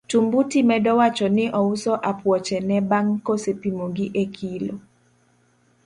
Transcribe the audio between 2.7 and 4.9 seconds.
bang' kosepimo gi e kilo.